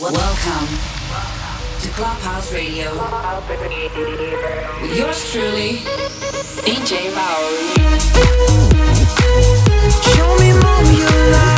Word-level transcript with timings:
Welcome 0.00 0.68
to 1.80 1.88
Clubhouse 1.90 2.50
Radio. 2.52 2.92
With 4.80 4.96
yours 4.96 5.30
truly, 5.30 5.80
DJ 6.64 7.14
Maori. 7.14 7.74
Show 10.02 10.36
me 10.38 10.52
more 10.54 10.82
you 10.98 11.32
like. 11.32 11.51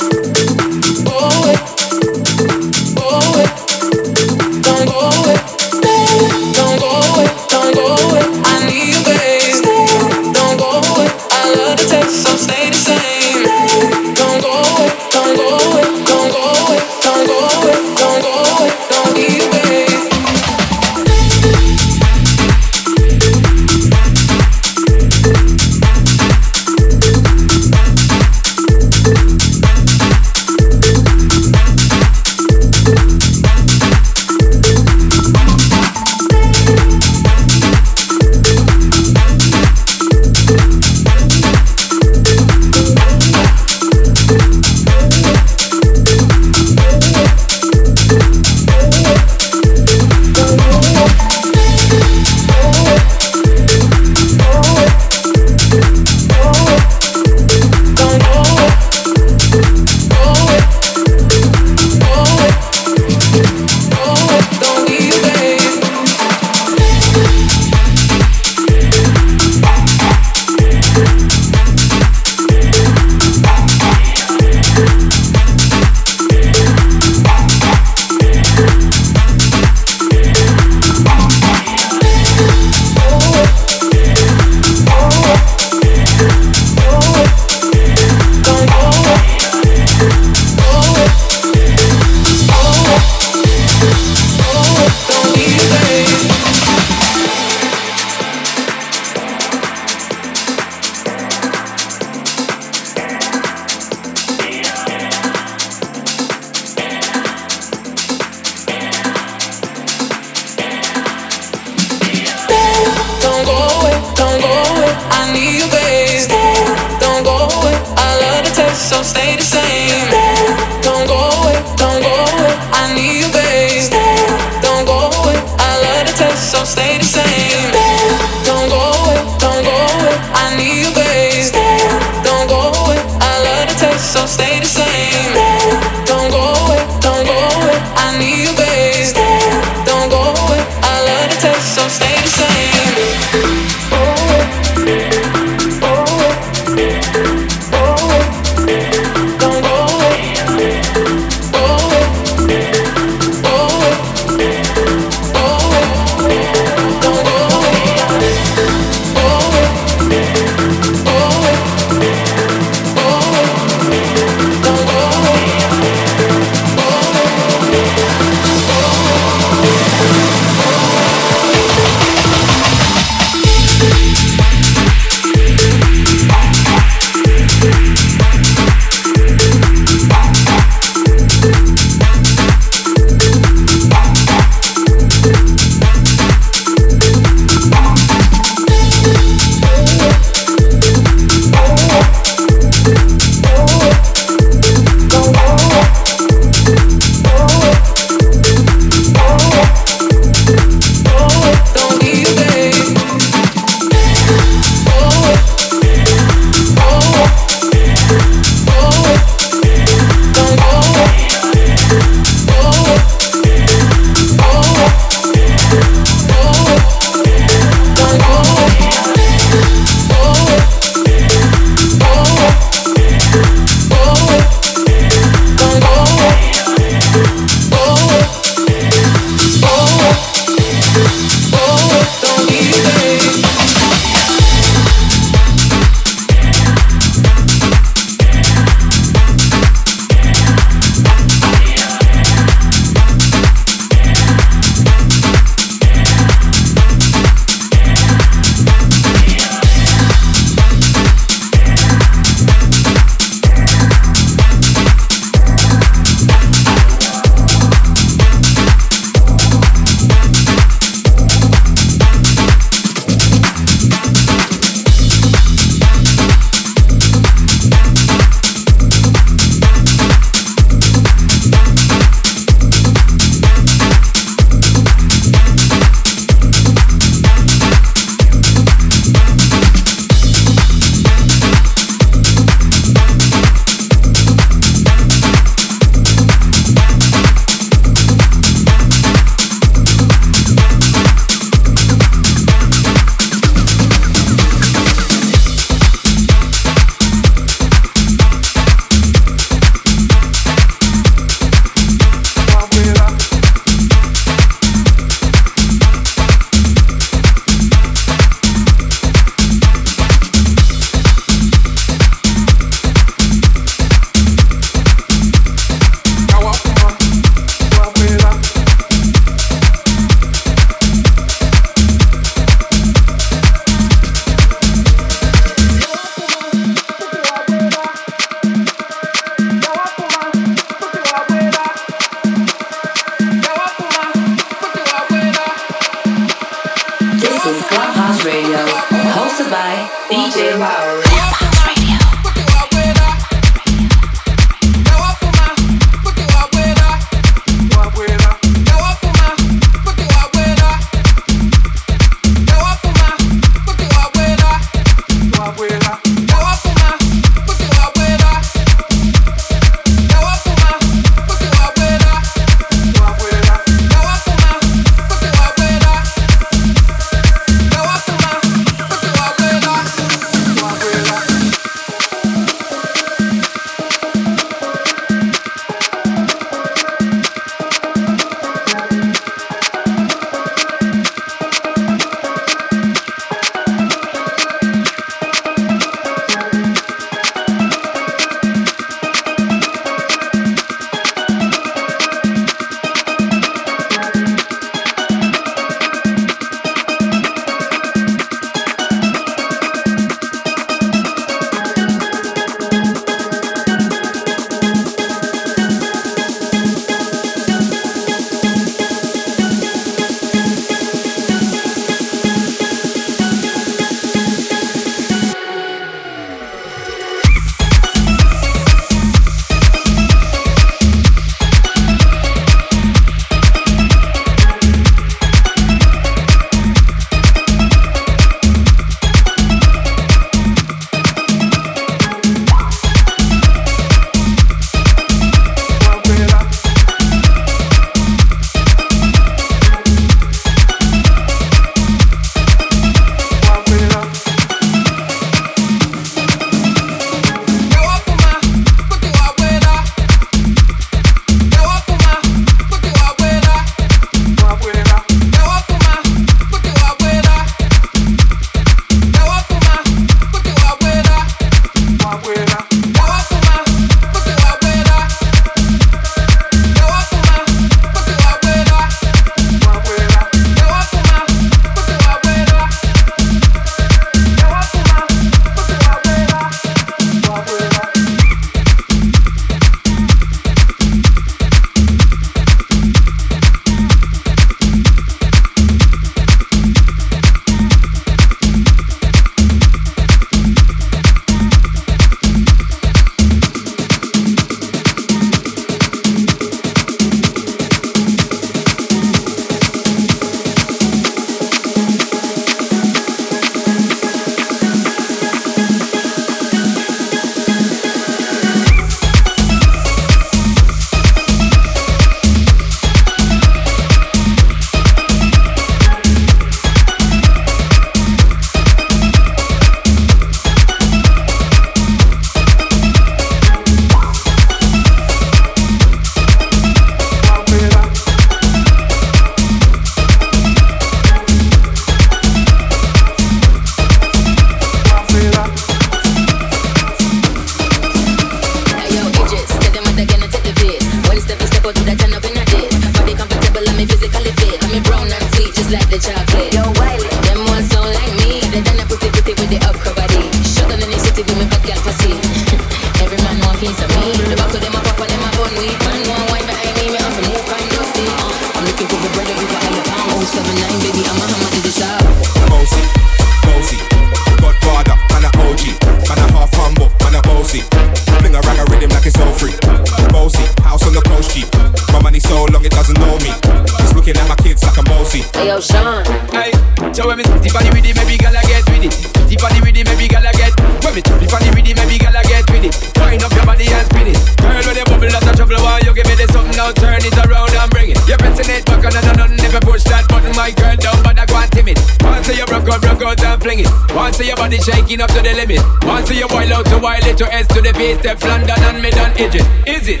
now 586.70 586.82
turn 586.82 587.02
it 587.02 587.16
around 587.26 587.50
and 587.50 587.70
bring 587.70 587.90
it. 587.90 587.98
You're 588.06 588.18
pressing 588.18 588.48
it 588.54 588.64
back 588.66 588.84
on 588.84 588.96
and 588.96 589.20
on. 589.20 589.36
Never 589.36 589.60
push 589.60 589.84
that 589.84 590.06
button, 590.08 590.34
my 590.36 590.50
girl, 590.50 590.76
don't 590.76 591.02
bother 591.02 591.26
go 591.26 591.42
timid. 591.50 591.78
Once 592.02 592.28
you 592.28 592.44
broke 592.46 592.68
out, 592.68 592.80
broke 592.82 593.02
out 593.02 593.22
and 593.22 593.42
fling 593.42 593.60
it. 593.60 593.68
Once 593.94 594.20
your 594.20 594.36
body 594.36 594.58
shaking 594.58 595.00
up 595.00 595.10
to 595.10 595.22
the 595.22 595.34
limit. 595.34 595.60
Once 595.84 596.10
you 596.10 596.28
boil 596.28 596.52
out 596.52 596.66
to 596.66 596.78
wild 596.78 597.04
it 597.06 597.16
to 597.18 597.26
S 597.32 597.46
to 597.48 597.60
the 597.60 597.72
base, 597.72 597.98
step 597.98 598.22
London 598.22 598.58
and 598.58 598.82
mid 598.82 598.96
on 598.98 599.10
Egypt. 599.18 599.46
Is 599.66 599.88
it? 599.88 600.00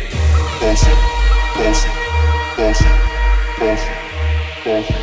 Bossy, 0.60 0.92
bossy, 1.56 1.88
bossy, 2.56 2.84
bossy, 3.58 3.90
bossy, 4.64 4.94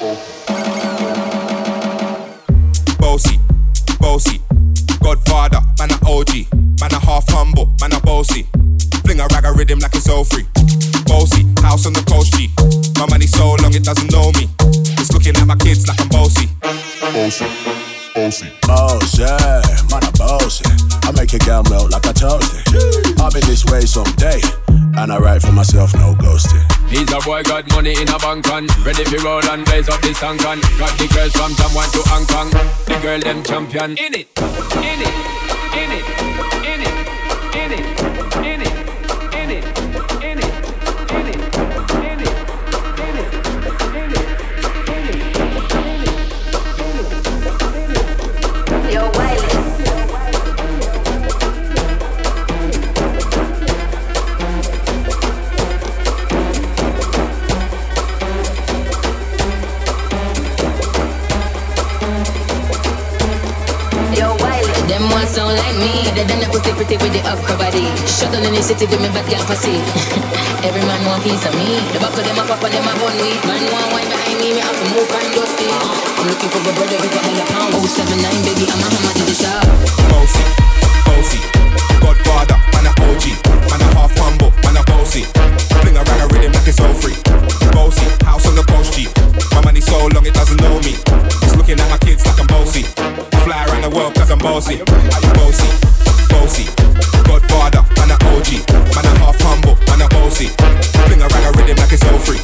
bossy. 0.00 0.36
Bossy, 3.00 3.38
bossy, 3.98 4.40
Godfather, 5.00 5.60
man 5.78 5.90
a 5.90 5.98
OG, 6.04 6.52
man 6.80 6.92
a 6.92 7.00
half 7.00 7.24
humble, 7.28 7.72
man 7.80 7.92
a 7.92 8.00
bossy. 8.00 8.46
Fling 9.10 9.18
a 9.18 9.26
rag 9.34 9.44
a 9.44 9.50
rhythm 9.50 9.80
like 9.80 9.92
it's 9.96 10.08
all 10.08 10.22
free. 10.22 10.46
Bossy, 11.10 11.42
house 11.66 11.84
on 11.84 11.92
the 11.92 12.04
coast 12.06 12.30
G. 12.38 12.46
My 12.94 13.10
money 13.10 13.26
so 13.26 13.58
long 13.58 13.74
it 13.74 13.82
doesn't 13.82 14.06
know 14.14 14.30
me. 14.38 14.46
It's 15.02 15.10
looking 15.10 15.34
at 15.34 15.50
my 15.50 15.58
kids 15.58 15.82
like 15.90 15.98
I'm 15.98 16.06
bossy. 16.14 16.46
Bossy. 16.62 17.42
Bossy. 18.14 18.46
Bossy, 18.62 19.26
man, 19.90 20.06
I'm 20.06 20.14
bossy. 20.14 20.62
I 21.02 21.10
make 21.10 21.34
a 21.34 21.42
girl 21.42 21.66
melt 21.66 21.90
like 21.90 22.06
a 22.06 22.14
toasty. 22.14 22.62
I'll 23.18 23.34
be 23.34 23.42
this 23.50 23.66
way 23.66 23.82
someday. 23.82 24.38
And 24.94 25.10
I 25.10 25.18
write 25.18 25.42
for 25.42 25.50
myself, 25.50 25.90
no 25.98 26.14
ghosting. 26.14 26.62
He's 26.86 27.10
a 27.10 27.18
boy, 27.26 27.42
got 27.42 27.66
money 27.74 27.98
in 27.98 28.06
a 28.06 28.18
bank 28.22 28.46
on. 28.46 28.70
Ready 28.86 29.02
for 29.10 29.18
roll 29.26 29.42
and 29.50 29.66
blaze 29.66 29.90
up 29.90 29.98
this 30.06 30.22
tank 30.22 30.46
on. 30.46 30.62
Got 30.78 30.94
the 31.02 31.10
girls 31.10 31.34
from 31.34 31.50
Taiwan 31.58 31.90
to 31.98 32.00
Hong 32.14 32.26
Kong. 32.30 32.46
The 32.86 32.94
girl, 33.02 33.18
them 33.18 33.42
champion. 33.42 33.98
In 33.98 34.14
it, 34.14 34.30
in 34.38 35.02
it, 35.02 35.14
in 35.74 35.90
it, 35.98 36.06
in 36.62 36.78
it, 36.78 36.94
in 37.58 37.72
it, 37.74 38.46
in 38.46 38.62
it. 38.62 38.69
Sound 65.30 65.54
like 65.54 65.78
me. 65.78 66.10
They 66.10 66.26
done 66.26 66.42
that 66.42 66.50
pussy 66.50 66.74
pretty 66.74 66.98
with 66.98 67.14
the 67.14 67.22
upper 67.22 67.54
body. 67.54 67.86
Shuttle 68.02 68.42
in 68.42 68.50
the 68.50 68.58
city 68.66 68.90
with 68.90 68.98
me 68.98 69.06
bad 69.14 69.22
girl 69.30 69.38
pussy. 69.46 69.78
Every 70.66 70.82
man 70.82 71.06
want 71.06 71.22
piece 71.22 71.46
of 71.46 71.54
me. 71.54 71.78
The 71.94 72.02
back 72.02 72.18
of 72.18 72.26
them 72.26 72.34
a 72.34 72.42
pop 72.50 72.58
and 72.66 72.74
them 72.74 72.82
a 72.82 72.92
bun 72.98 73.14
weed. 73.14 73.38
Man 73.46 73.62
want 73.70 73.94
wine 73.94 74.10
behind 74.10 74.42
me, 74.42 74.58
me 74.58 74.58
have 74.58 74.74
to 74.74 74.86
move 74.90 75.06
and 75.06 75.30
dusty. 75.30 75.70
I'm 75.70 76.26
looking 76.26 76.50
for 76.50 76.58
a 76.66 76.72
brother 76.74 76.98
who 76.98 77.08
got 77.14 77.22
hella 77.22 77.46
pound. 77.46 77.78
079 77.78 78.26
baby, 78.42 78.66
I'm 78.74 78.82
a 78.82 78.86
hammer 78.90 79.14
to 79.14 79.22
the 79.22 79.36
shop. 79.38 79.62
bossy, 80.10 80.42
bossy. 81.06 81.40
Godfather, 82.02 82.58
man 82.74 82.90
a 82.90 82.92
OG, 83.06 83.24
man 83.70 83.82
a 83.86 83.88
half 83.94 84.10
humble, 84.18 84.50
man 84.66 84.76
a 84.78 84.84
bossy. 84.90 85.30
Fling 85.78 85.94
a 85.94 86.02
rag 86.10 86.20
a 86.22 86.26
rhythm 86.34 86.50
like 86.58 86.66
it's 86.66 86.82
all 86.82 86.90
free. 86.98 87.14
Bossy, 87.70 88.02
house 88.26 88.50
on 88.50 88.58
the 88.58 88.66
coast 88.66 88.98
G. 88.98 89.06
My 89.52 89.60
money 89.64 89.80
so 89.80 89.96
long 90.14 90.26
it 90.26 90.34
doesn't 90.34 90.60
know 90.60 90.78
me. 90.80 90.94
It's 91.42 91.56
looking 91.56 91.78
at 91.78 91.88
my 91.90 91.98
kids 91.98 92.24
like 92.26 92.38
I'm 92.40 92.46
bossy. 92.46 92.84
I 92.96 93.38
fly 93.44 93.64
around 93.66 93.82
the 93.82 93.90
world 93.90 94.14
cause 94.14 94.30
I'm 94.30 94.38
bossy. 94.38 94.78
Bossy, 95.38 95.70
bossy. 96.30 96.66
Godfather, 97.26 97.82
man 97.96 98.10
a 98.10 98.16
OG, 98.34 98.66
man 98.94 99.06
a 99.06 99.12
half 99.22 99.38
humble, 99.40 99.76
man 99.86 100.02
a 100.02 100.08
bossy. 100.10 100.48
Fling 101.06 101.22
a 101.22 101.28
rag 101.28 101.44
a 101.46 101.50
rhythm 101.58 101.76
like 101.78 101.92
it's 101.92 102.04
all 102.10 102.18
free. 102.18 102.42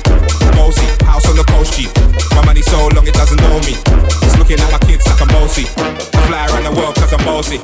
Bossy, 0.55 0.87
house 1.05 1.27
on 1.29 1.37
the 1.37 1.45
coast 1.51 1.75
G. 1.75 1.89
My 2.35 2.45
money 2.45 2.63
so 2.63 2.89
long 2.95 3.07
it 3.07 3.15
doesn't 3.15 3.41
know 3.41 3.59
me. 3.67 3.75
It's 4.23 4.37
looking 4.39 4.61
at 4.61 4.71
my 4.71 4.79
kids 4.87 5.07
like 5.07 5.21
I'm 5.21 5.29
bossy. 5.29 5.67
I 5.77 6.21
fly 6.31 6.47
around 6.47 6.65
the 6.65 6.75
world 6.79 6.95
cause 6.95 7.13
I'm 7.13 7.25
bossy. 7.25 7.59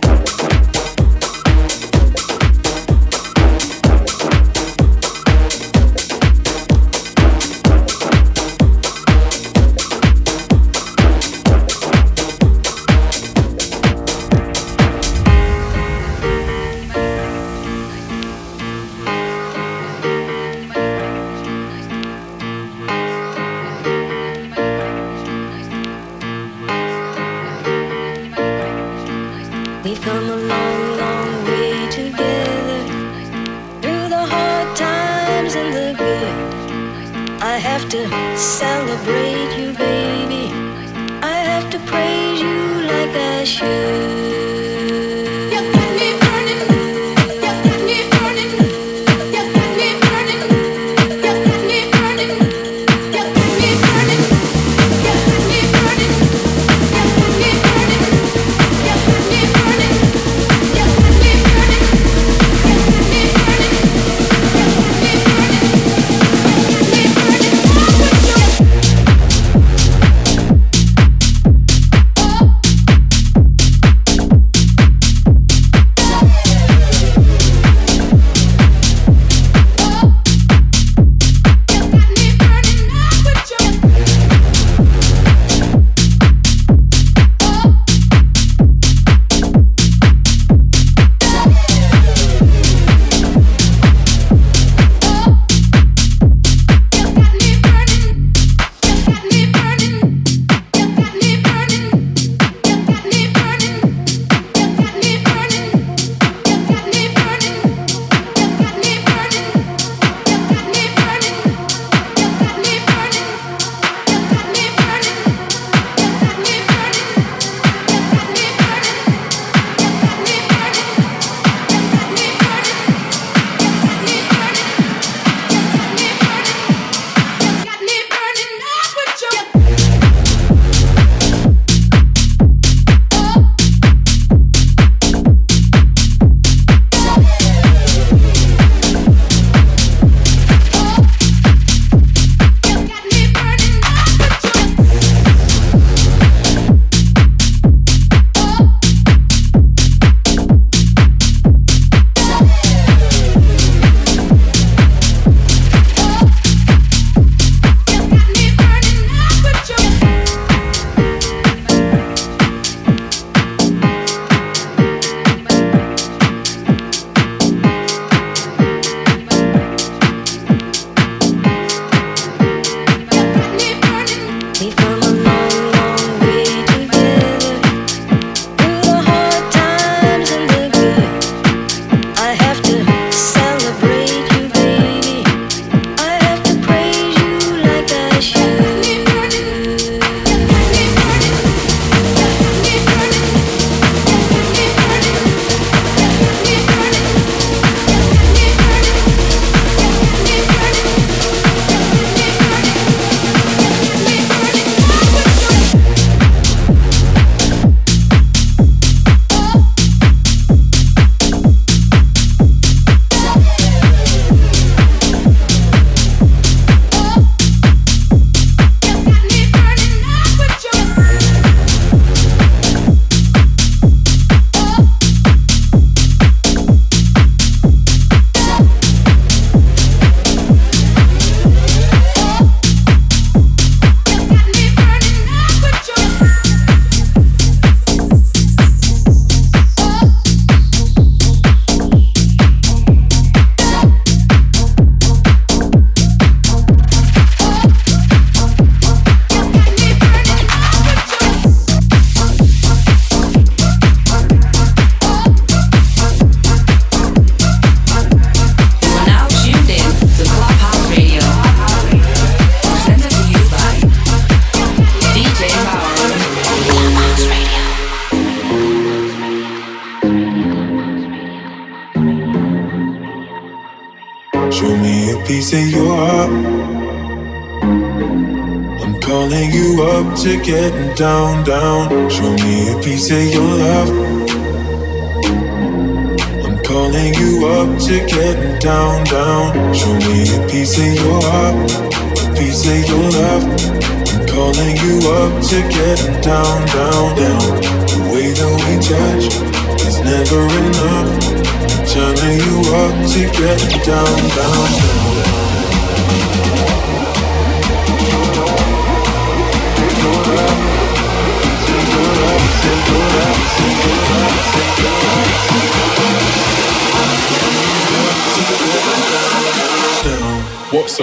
down, 280.97 281.45
down. 281.45 282.11
Show 282.11 282.33
me 282.33 282.73
a 282.73 282.81
piece 282.83 283.11
of 283.11 283.25
your 283.35 283.52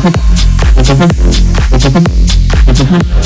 Thank 0.00 0.16
you. 3.02 3.17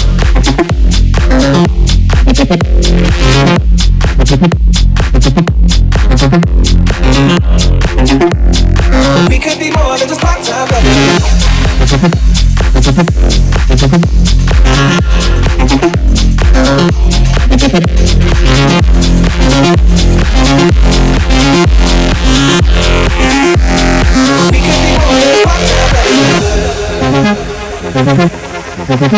I 29.03 29.11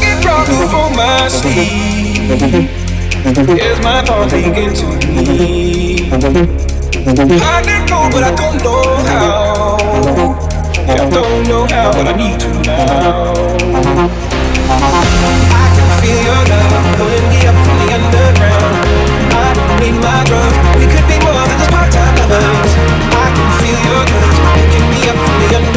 get 0.00 0.22
drunk 0.22 0.46
before 0.46 0.90
my 0.94 1.26
sleep. 1.26 2.30
Here's 3.58 3.80
my 3.82 4.02
thoughts 4.04 4.32
begin 4.32 4.72
to 4.74 4.86
me. 5.08 6.12
I 6.12 7.60
let 7.66 7.88
go, 7.88 8.08
but 8.12 8.22
I 8.22 8.30
don't 8.36 8.62
know 8.62 8.82
how. 9.02 9.78
Yeah, 10.86 11.02
I 11.02 11.10
don't 11.10 11.48
know 11.48 11.66
how, 11.66 11.90
but 11.92 12.06
I 12.06 12.12
need 12.16 12.38
to 12.38 12.48
now. 12.62 13.34
I 15.50 15.66
can 15.74 15.90
feel 16.00 16.20
your 16.22 16.42
love 16.46 16.86
pulling 16.98 17.26
me 17.30 17.38
up 17.48 17.56
from 17.66 17.78
the 17.82 17.88
underground. 17.98 18.74
I 19.34 19.36
don't 19.54 19.74
need 19.80 19.96
my 20.00 20.22
drugs. 20.24 20.67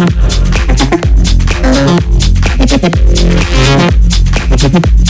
Thank 0.00 0.14
you. 4.74 5.09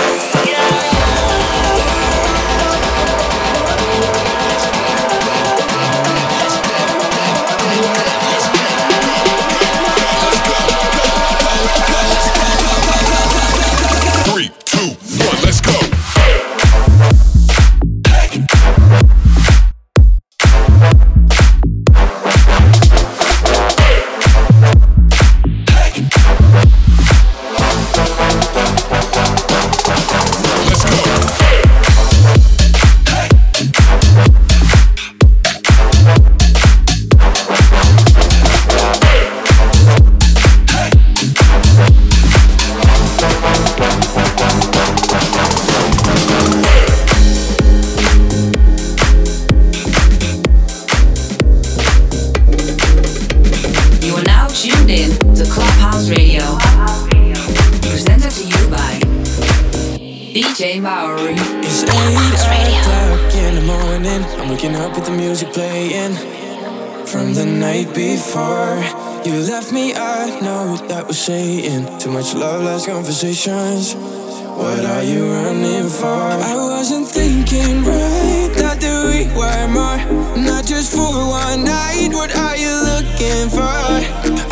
from 67.11 67.33
the 67.33 67.45
night 67.45 67.93
before. 67.93 68.81
You 69.25 69.41
left 69.51 69.71
me 69.71 69.91
a 69.91 70.39
note 70.41 70.87
that 70.87 71.05
was 71.07 71.19
saying 71.19 71.99
too 71.99 72.09
much 72.09 72.33
love, 72.33 72.63
last 72.63 72.87
conversations. 72.87 73.93
What 73.93 74.83
are 74.85 75.03
you 75.03 75.31
running 75.31 75.89
for? 75.89 76.07
I 76.07 76.55
wasn't 76.55 77.07
thinking 77.07 77.83
right. 77.83 78.51
That 78.55 78.81
we 78.81 79.27
were 79.37 79.67
more, 79.67 79.99
not 80.41 80.65
just 80.65 80.95
for 80.95 81.13
one 81.29 81.63
night. 81.65 82.09
What 82.11 82.35
are 82.35 82.57
you 82.57 82.73
looking 82.91 83.49
for? 83.49 83.85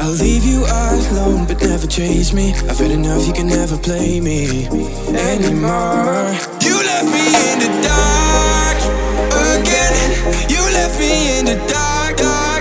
I'll 0.04 0.18
leave 0.20 0.46
you 0.46 0.66
alone, 0.66 1.48
but 1.48 1.62
never 1.62 1.88
chase 1.88 2.34
me. 2.34 2.54
I've 2.70 2.78
had 2.78 2.92
enough. 2.92 3.26
You 3.26 3.34
can 3.34 3.48
never 3.48 3.78
play 3.78 4.20
me 4.20 4.68
anymore. 5.32 6.36
You 6.62 6.76
left 6.90 7.10
me 7.16 7.26
in 7.50 7.58
the 7.64 7.72
dark 7.88 8.78
again. 9.58 9.89
You 10.50 10.62
left 10.76 11.00
me 11.00 11.40
in 11.40 11.46
the 11.46 11.56
dark, 11.72 12.18
dark, 12.18 12.59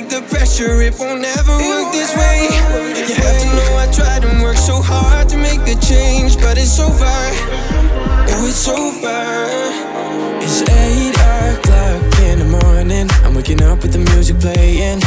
take 0.00 0.08
the 0.10 0.22
pressure, 0.28 0.80
it 0.80 0.98
won't 0.98 1.24
ever 1.24 1.52
work 1.52 1.92
this 1.92 2.14
way. 2.16 2.48
You 3.08 3.14
have 3.14 3.38
to 3.40 3.46
know 3.56 3.76
I 3.76 3.90
tried 3.92 4.24
and 4.24 4.42
worked 4.42 4.58
so 4.60 4.80
hard 4.80 5.28
to 5.30 5.36
make 5.36 5.60
a 5.62 5.78
change, 5.80 6.36
but 6.36 6.56
it's 6.58 6.78
over. 6.78 7.04
Oh, 8.32 8.46
it's 8.46 8.68
over. 8.68 9.20
It's 10.42 10.62
eight 10.62 11.16
o'clock 11.16 12.20
in 12.24 12.38
the 12.38 12.48
morning. 12.62 13.08
I'm 13.24 13.34
waking 13.34 13.62
up 13.62 13.82
with 13.82 13.92
the 13.92 14.02
music 14.12 14.38
playing 14.40 15.00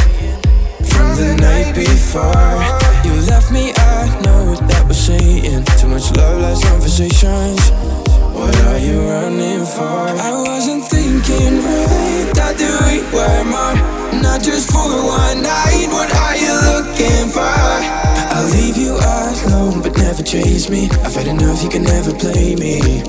from 0.90 1.16
the 1.16 1.36
night 1.40 1.74
before. 1.74 2.60
You 3.04 3.14
left 3.26 3.50
me 3.50 3.70
a 3.70 4.22
note 4.22 4.60
that 4.68 4.84
was 4.86 4.98
saying 4.98 5.64
too 5.78 5.88
much 5.88 6.12
love, 6.16 6.40
last 6.40 6.64
conversations. 6.64 8.13
What 8.44 8.60
are 8.66 8.78
you 8.78 9.00
running 9.00 9.64
for? 9.64 10.04
I 10.28 10.32
wasn't 10.46 10.84
thinking 10.84 11.64
right. 11.64 12.28
That 12.36 12.60
we 12.60 13.00
were 13.08 13.44
more, 13.48 14.20
not 14.20 14.42
just 14.42 14.70
for 14.70 14.84
one 14.84 15.40
night. 15.40 15.88
What 15.88 16.12
are 16.12 16.36
you 16.36 16.52
looking 16.68 17.32
for? 17.32 17.40
I'll 17.40 18.50
leave 18.52 18.76
you 18.76 18.92
alone, 19.00 19.80
but 19.80 19.96
never 19.96 20.22
chase 20.22 20.68
me. 20.68 20.90
I've 21.04 21.14
had 21.14 21.26
enough. 21.26 21.62
You 21.62 21.70
can 21.70 21.84
never 21.84 22.12
play 22.12 22.54
me 22.54 23.02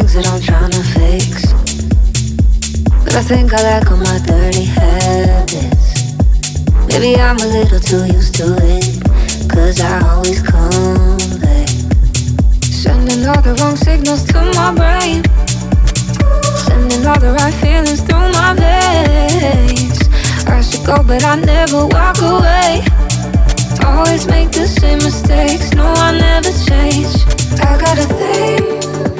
things 0.00 0.14
that 0.14 0.26
I'm 0.32 0.40
trying 0.40 0.70
to 0.70 0.82
fix. 0.96 1.52
But 3.04 3.14
I 3.16 3.22
think 3.22 3.52
I 3.52 3.62
lack 3.62 3.90
all 3.90 3.98
my 3.98 4.18
dirty 4.24 4.64
habits. 4.64 6.16
Maybe 6.88 7.20
I'm 7.20 7.36
a 7.36 7.46
little 7.46 7.80
too 7.80 8.06
used 8.06 8.34
to 8.36 8.46
it. 8.76 8.86
Cause 9.50 9.80
I 9.80 10.00
always 10.08 10.40
come 10.42 11.18
back. 11.40 11.68
Sending 12.64 13.26
all 13.28 13.42
the 13.42 13.54
wrong 13.60 13.76
signals 13.76 14.24
to 14.32 14.40
my 14.56 14.72
brain. 14.72 15.20
Sending 16.66 17.04
all 17.06 17.20
the 17.20 17.32
right 17.36 17.54
feelings 17.54 18.00
through 18.00 18.30
my 18.40 18.54
veins. 18.56 19.98
I 20.46 20.62
should 20.62 20.86
go, 20.86 21.02
but 21.02 21.24
I 21.24 21.36
never 21.36 21.86
walk 21.86 22.18
away. 22.22 22.84
Always 23.84 24.26
make 24.26 24.50
the 24.52 24.66
same 24.66 24.98
mistakes. 24.98 25.72
No, 25.74 25.84
I 25.84 26.16
never 26.16 26.52
change. 26.68 27.12
I 27.60 27.76
got 27.76 27.98
a 27.98 28.06
thing 28.16 29.19